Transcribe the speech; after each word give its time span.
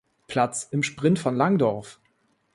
Platz 0.25 0.67
im 0.71 0.81
Sprint 0.81 1.19
von 1.19 1.35
Langdorf. 1.35 1.99